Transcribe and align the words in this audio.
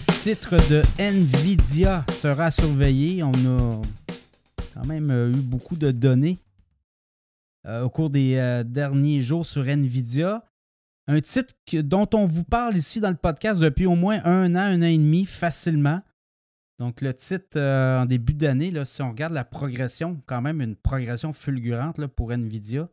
titre 0.00 0.56
de 0.70 0.82
Nvidia 0.98 2.04
sera 2.10 2.50
surveillé. 2.50 3.22
On 3.22 3.32
a 3.32 3.82
quand 4.72 4.86
même 4.86 5.10
euh, 5.10 5.30
eu 5.30 5.40
beaucoup 5.40 5.76
de 5.76 5.90
données 5.90 6.38
euh, 7.66 7.82
au 7.82 7.90
cours 7.90 8.08
des 8.08 8.36
euh, 8.36 8.62
derniers 8.64 9.20
jours 9.20 9.44
sur 9.44 9.68
Nvidia. 9.68 10.44
Un 11.08 11.20
titre 11.20 11.54
dont 11.82 12.08
on 12.14 12.26
vous 12.26 12.44
parle 12.44 12.76
ici 12.76 13.00
dans 13.00 13.10
le 13.10 13.16
podcast 13.16 13.60
depuis 13.60 13.86
au 13.86 13.94
moins 13.94 14.24
un 14.24 14.54
an, 14.54 14.60
un 14.60 14.82
an 14.82 14.86
et 14.86 14.96
demi, 14.96 15.26
facilement. 15.26 16.00
Donc, 16.78 17.00
le 17.00 17.12
titre 17.12 17.60
en 17.60 18.06
début 18.06 18.34
d'année, 18.34 18.72
si 18.84 19.02
on 19.02 19.10
regarde 19.10 19.34
la 19.34 19.44
progression, 19.44 20.22
quand 20.26 20.40
même 20.40 20.62
une 20.62 20.76
progression 20.76 21.32
fulgurante 21.32 22.06
pour 22.06 22.32
Nvidia 22.32 22.88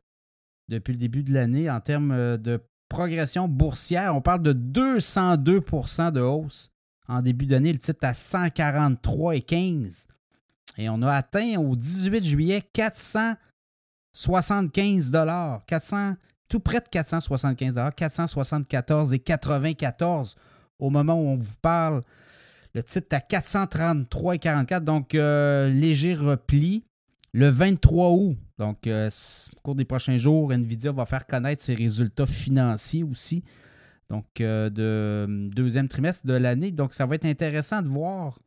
depuis 0.67 0.93
le 0.93 0.99
début 0.99 1.23
de 1.23 1.34
l'année 1.34 1.70
en 1.70 1.79
termes 1.79 2.38
de 2.38 2.59
progression 2.89 3.47
boursière. 3.47 4.16
On 4.16 4.21
parle 4.21 4.41
de 4.41 4.53
202% 4.53 6.11
de 6.11 6.21
hausse 6.21 6.71
en 7.09 7.22
début 7.22 7.45
d'année. 7.45 7.73
Le 7.73 7.80
titre 7.80 8.05
à 8.05 8.13
143,15. 8.13 10.08
Et 10.77 10.88
on 10.90 11.02
a 11.02 11.12
atteint 11.12 11.58
au 11.58 11.76
18 11.76 12.23
juillet 12.23 12.62
475 12.73 15.12
400, 15.68 16.13
tout 16.48 16.62
près 16.62 16.80
de 16.80 16.88
475 16.90 17.76
474,94 17.76 20.35
au 20.80 20.90
moment 20.90 21.13
où 21.16 21.27
on 21.27 21.38
vous 21.38 21.58
parle. 21.62 22.02
Le 22.73 22.82
titre 22.84 23.16
à 23.16 23.20
433,44, 23.20 24.80
donc 24.82 25.16
euh, 25.16 25.70
léger 25.70 26.13
repli. 26.13 26.84
Le 27.32 27.49
23 27.49 28.12
août, 28.12 28.38
donc 28.57 28.88
euh, 28.88 29.07
au 29.55 29.60
cours 29.62 29.76
des 29.76 29.85
prochains 29.85 30.18
jours, 30.18 30.52
Nvidia 30.52 30.91
va 30.91 31.05
faire 31.05 31.27
connaître 31.27 31.62
ses 31.62 31.76
résultats 31.76 32.26
financiers 32.26 33.04
aussi, 33.04 33.44
donc 34.10 34.41
euh, 34.41 34.70
de 34.70 35.49
deuxième 35.49 35.88
trimestre 35.88 36.27
de 36.27 36.34
l'année. 36.34 36.71
Donc 36.71 36.93
ça 36.93 37.05
va 37.05 37.15
être 37.15 37.26
intéressant 37.26 37.82
de 37.82 37.88
voir 37.88 38.40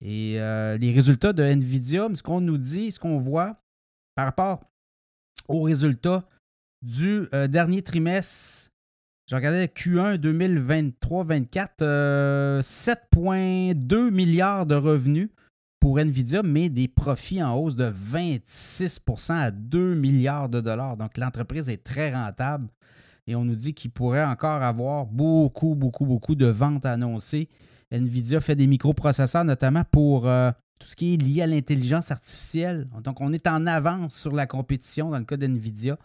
et 0.00 0.40
euh, 0.40 0.76
les 0.76 0.92
résultats 0.92 1.32
de 1.32 1.42
Nvidia, 1.42 2.08
ce 2.14 2.22
qu'on 2.22 2.40
nous 2.40 2.58
dit, 2.58 2.90
ce 2.90 3.00
qu'on 3.00 3.18
voit 3.18 3.56
par 4.14 4.26
rapport 4.26 4.60
aux 5.48 5.62
résultats 5.62 6.28
du 6.82 7.22
dernier 7.48 7.82
trimestre. 7.82 8.70
Je 9.30 9.34
regardais 9.34 9.66
Q1 9.66 10.18
2023-24, 10.18 12.60
7,2 12.60 14.10
milliards 14.10 14.66
de 14.66 14.74
revenus 14.74 15.30
pour 15.84 15.98
Nvidia, 15.98 16.42
mais 16.42 16.70
des 16.70 16.88
profits 16.88 17.42
en 17.42 17.56
hausse 17.56 17.76
de 17.76 17.90
26% 17.90 19.32
à 19.32 19.50
2 19.50 19.94
milliards 19.94 20.48
de 20.48 20.62
dollars. 20.62 20.96
Donc 20.96 21.18
l'entreprise 21.18 21.68
est 21.68 21.84
très 21.84 22.10
rentable 22.10 22.68
et 23.26 23.34
on 23.36 23.44
nous 23.44 23.54
dit 23.54 23.74
qu'il 23.74 23.90
pourrait 23.90 24.24
encore 24.24 24.62
avoir 24.62 25.06
beaucoup, 25.06 25.74
beaucoup, 25.74 26.04
beaucoup 26.04 26.34
de 26.34 26.46
ventes 26.46 26.86
annoncées. 26.86 27.48
Nvidia 27.90 28.40
fait 28.40 28.56
des 28.56 28.66
microprocesseurs 28.66 29.44
notamment 29.44 29.84
pour 29.90 30.26
euh, 30.26 30.50
tout 30.78 30.88
ce 30.88 30.96
qui 30.96 31.14
est 31.14 31.16
lié 31.16 31.42
à 31.42 31.46
l'intelligence 31.46 32.10
artificielle. 32.10 32.88
Donc 33.02 33.20
on 33.20 33.32
est 33.32 33.46
en 33.46 33.66
avance 33.66 34.14
sur 34.14 34.32
la 34.32 34.46
compétition 34.46 35.10
dans 35.10 35.18
le 35.18 35.24
cas 35.24 35.36
d'Nvidia. 35.36 35.96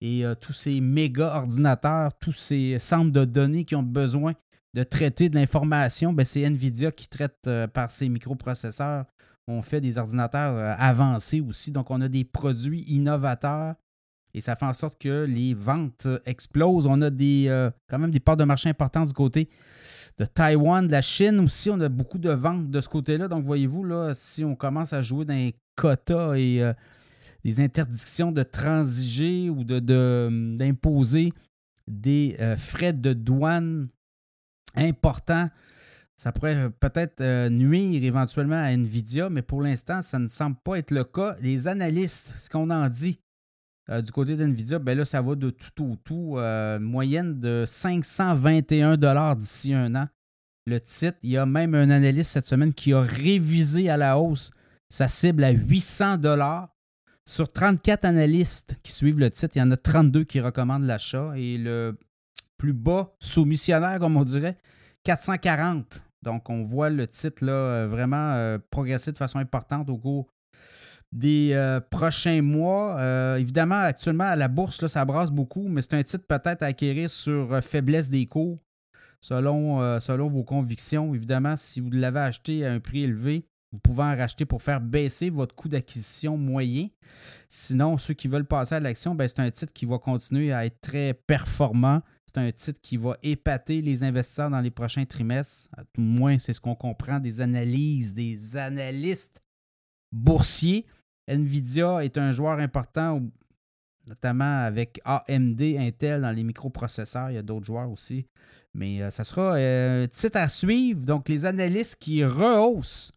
Et 0.00 0.24
euh, 0.24 0.34
tous 0.34 0.52
ces 0.52 0.80
méga 0.80 1.36
ordinateurs, 1.36 2.12
tous 2.18 2.32
ces 2.32 2.78
centres 2.78 3.12
de 3.12 3.24
données 3.24 3.64
qui 3.64 3.74
ont 3.74 3.82
besoin 3.82 4.34
de 4.74 4.82
traiter 4.82 5.28
de 5.28 5.34
l'information, 5.34 6.12
ben 6.12 6.24
c'est 6.24 6.48
NVIDIA 6.48 6.92
qui 6.92 7.08
traite 7.08 7.38
euh, 7.46 7.66
par 7.66 7.90
ses 7.90 8.08
microprocesseurs. 8.08 9.06
On 9.48 9.62
fait 9.62 9.80
des 9.80 9.96
ordinateurs 9.96 10.76
avancés 10.78 11.40
aussi. 11.40 11.72
Donc, 11.72 11.90
on 11.90 12.02
a 12.02 12.08
des 12.08 12.22
produits 12.22 12.82
innovateurs 12.82 13.76
et 14.34 14.40
ça 14.40 14.56
fait 14.56 14.66
en 14.66 14.72
sorte 14.72 15.00
que 15.00 15.24
les 15.24 15.54
ventes 15.54 16.06
euh, 16.06 16.18
explosent. 16.26 16.86
On 16.86 17.00
a 17.02 17.10
des, 17.10 17.68
quand 17.88 17.98
même 17.98 18.10
des 18.10 18.20
parts 18.20 18.36
de 18.36 18.44
marché 18.44 18.68
importantes 18.68 19.08
du 19.08 19.14
côté 19.14 19.48
de 20.18 20.24
Taïwan, 20.24 20.86
de 20.86 20.92
la 20.92 21.02
Chine 21.02 21.40
aussi. 21.40 21.70
On 21.70 21.80
a 21.80 21.88
beaucoup 21.88 22.18
de 22.18 22.30
ventes 22.30 22.70
de 22.70 22.80
ce 22.80 22.88
côté-là. 22.88 23.28
Donc, 23.28 23.44
voyez-vous, 23.44 23.84
là, 23.84 24.14
si 24.14 24.44
on 24.44 24.56
commence 24.56 24.92
à 24.92 25.02
jouer 25.02 25.24
dans 25.24 25.34
les 25.34 25.54
quotas 25.76 26.34
et 26.34 26.72
des 27.44 27.60
interdictions 27.60 28.32
de 28.32 28.42
transiger 28.42 29.48
ou 29.48 29.62
d'imposer 29.62 31.32
de, 31.86 31.92
des 31.92 32.56
frais 32.56 32.92
de 32.92 33.12
douane 33.12 33.88
important. 34.74 35.48
Ça 36.16 36.32
pourrait 36.32 36.70
peut-être 36.80 37.20
euh, 37.20 37.48
nuire 37.48 38.02
éventuellement 38.02 38.60
à 38.60 38.72
Nvidia, 38.72 39.30
mais 39.30 39.42
pour 39.42 39.62
l'instant, 39.62 40.02
ça 40.02 40.18
ne 40.18 40.26
semble 40.26 40.56
pas 40.64 40.78
être 40.78 40.90
le 40.90 41.04
cas. 41.04 41.36
Les 41.40 41.68
analystes, 41.68 42.34
ce 42.36 42.50
qu'on 42.50 42.70
en 42.70 42.88
dit 42.88 43.20
euh, 43.90 44.02
du 44.02 44.12
côté 44.12 44.36
d'Nvidia, 44.36 44.78
ben 44.78 44.96
là, 44.98 45.04
ça 45.04 45.22
va 45.22 45.34
de 45.34 45.50
tout 45.50 45.82
au 45.82 45.96
tout. 45.96 46.34
Euh, 46.36 46.78
moyenne 46.78 47.38
de 47.40 47.64
521 47.66 48.96
d'ici 49.34 49.72
un 49.72 49.94
an. 49.94 50.08
Le 50.66 50.78
titre, 50.80 51.16
il 51.22 51.30
y 51.30 51.38
a 51.38 51.46
même 51.46 51.74
un 51.74 51.88
analyste 51.88 52.32
cette 52.32 52.46
semaine 52.46 52.74
qui 52.74 52.92
a 52.92 53.00
révisé 53.00 53.88
à 53.88 53.96
la 53.96 54.18
hausse 54.18 54.50
sa 54.90 55.08
cible 55.08 55.44
à 55.44 55.50
800 55.50 56.16
Sur 57.24 57.50
34 57.50 58.04
analystes 58.04 58.76
qui 58.82 58.92
suivent 58.92 59.18
le 59.18 59.30
titre, 59.30 59.56
il 59.56 59.60
y 59.60 59.62
en 59.62 59.70
a 59.70 59.76
32 59.76 60.24
qui 60.24 60.40
recommandent 60.40 60.84
l'achat 60.84 61.32
et 61.36 61.56
le 61.56 61.98
plus 62.58 62.74
bas 62.74 63.14
soumissionnaire, 63.18 63.98
comme 63.98 64.16
on 64.16 64.24
dirait, 64.24 64.58
440. 65.04 66.02
Donc, 66.22 66.50
on 66.50 66.62
voit 66.62 66.90
le 66.90 67.06
titre 67.06 67.44
là, 67.44 67.52
euh, 67.52 67.88
vraiment 67.88 68.58
progresser 68.70 69.12
de 69.12 69.18
façon 69.18 69.38
importante 69.38 69.88
au 69.88 69.96
cours 69.96 70.26
des 71.12 71.52
euh, 71.52 71.80
prochains 71.80 72.42
mois. 72.42 72.96
évidemment, 73.38 73.76
actuellement, 73.76 74.24
à 74.24 74.36
la 74.36 74.48
bourse, 74.48 74.82
là, 74.82 74.88
ça 74.88 75.04
brasse 75.04 75.30
beaucoup, 75.30 75.68
mais 75.68 75.82
c'est 75.82 75.94
un 75.94 76.02
titre 76.02 76.26
peut-être 76.26 76.62
à 76.62 76.66
acquérir 76.66 77.08
sur 77.08 77.62
faiblesse 77.62 78.08
des 78.08 78.26
cours, 78.26 78.58
selon, 79.20 80.00
selon 80.00 80.28
vos 80.28 80.44
convictions. 80.44 81.14
Évidemment, 81.14 81.56
si 81.56 81.80
vous 81.80 81.90
l'avez 81.90 82.20
acheté 82.20 82.66
à 82.66 82.72
un 82.72 82.80
prix 82.80 83.04
élevé, 83.04 83.46
vous 83.72 83.78
pouvez 83.78 84.02
en 84.02 84.16
racheter 84.16 84.46
pour 84.46 84.62
faire 84.62 84.80
baisser 84.80 85.28
votre 85.28 85.54
coût 85.54 85.68
d'acquisition 85.68 86.38
moyen. 86.38 86.88
Sinon, 87.48 87.98
ceux 87.98 88.14
qui 88.14 88.28
veulent 88.28 88.46
passer 88.46 88.74
à 88.74 88.80
l'action, 88.80 89.14
ben, 89.14 89.28
c'est 89.28 89.40
un 89.40 89.50
titre 89.50 89.72
qui 89.72 89.86
va 89.86 89.98
continuer 89.98 90.52
à 90.52 90.64
être 90.64 90.80
très 90.80 91.14
performant 91.14 92.02
c'est 92.28 92.38
un 92.38 92.52
titre 92.52 92.80
qui 92.82 92.98
va 92.98 93.16
épater 93.22 93.80
les 93.80 94.04
investisseurs 94.04 94.50
dans 94.50 94.60
les 94.60 94.70
prochains 94.70 95.06
trimestres. 95.06 95.70
À 95.74 95.84
tout 95.84 96.02
moins, 96.02 96.38
c'est 96.38 96.52
ce 96.52 96.60
qu'on 96.60 96.74
comprend 96.74 97.20
des 97.20 97.40
analyses, 97.40 98.12
des 98.12 98.56
analystes 98.58 99.42
boursiers. 100.12 100.84
Nvidia 101.28 102.04
est 102.04 102.18
un 102.18 102.32
joueur 102.32 102.58
important, 102.58 103.22
notamment 104.06 104.64
avec 104.64 105.00
AMD, 105.04 105.60
Intel 105.60 106.22
dans 106.22 106.32
les 106.32 106.42
microprocesseurs. 106.42 107.30
Il 107.30 107.34
y 107.34 107.38
a 107.38 107.42
d'autres 107.42 107.66
joueurs 107.66 107.90
aussi. 107.90 108.26
Mais 108.74 109.02
euh, 109.02 109.10
ça 109.10 109.24
sera 109.24 109.54
euh, 109.54 110.04
un 110.04 110.08
titre 110.08 110.38
à 110.38 110.48
suivre. 110.48 111.02
Donc, 111.02 111.28
les 111.28 111.44
analystes 111.44 111.96
qui 111.96 112.24
rehaussent 112.24 113.12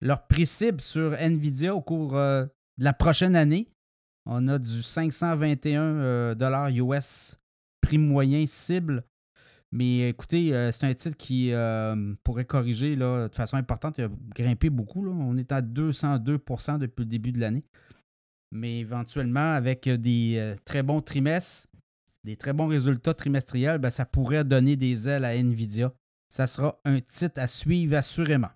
leur 0.00 0.26
prix 0.26 0.46
cible 0.46 0.80
sur 0.80 1.14
Nvidia 1.14 1.74
au 1.74 1.82
cours 1.82 2.16
euh, 2.16 2.44
de 2.78 2.84
la 2.84 2.92
prochaine 2.92 3.36
année. 3.36 3.68
On 4.26 4.48
a 4.48 4.58
du 4.58 4.82
521 4.82 6.34
US 6.70 7.36
prix 7.80 7.98
moyen 7.98 8.46
cible. 8.46 9.04
Mais 9.72 10.08
écoutez, 10.08 10.52
euh, 10.52 10.72
c'est 10.72 10.86
un 10.86 10.94
titre 10.94 11.16
qui 11.16 11.52
euh, 11.52 12.14
pourrait 12.24 12.44
corriger 12.44 12.96
là, 12.96 13.28
de 13.28 13.34
façon 13.34 13.56
importante. 13.56 13.98
Il 13.98 14.04
a 14.04 14.08
grimpé 14.34 14.68
beaucoup. 14.68 15.06
On 15.06 15.36
est 15.36 15.52
à 15.52 15.62
202% 15.62 16.78
depuis 16.78 17.02
le 17.02 17.06
début 17.06 17.32
de 17.32 17.38
l'année. 17.38 17.64
Mais 18.50 18.80
éventuellement, 18.80 19.52
avec 19.52 19.88
des 19.88 20.34
euh, 20.38 20.56
très 20.64 20.82
bons 20.82 21.00
trimestres, 21.00 21.68
des 22.24 22.36
très 22.36 22.52
bons 22.52 22.66
résultats 22.66 23.14
trimestriels, 23.14 23.78
ben, 23.78 23.90
ça 23.90 24.04
pourrait 24.04 24.42
donner 24.42 24.74
des 24.74 25.08
ailes 25.08 25.24
à 25.24 25.36
Nvidia. 25.36 25.92
Ça 26.28 26.48
sera 26.48 26.80
un 26.84 27.00
titre 27.00 27.40
à 27.40 27.46
suivre 27.46 27.96
assurément. 27.96 28.50